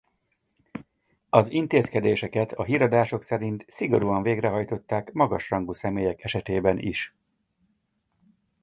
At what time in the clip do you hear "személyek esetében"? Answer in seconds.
5.73-6.79